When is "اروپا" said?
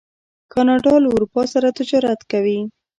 1.15-1.41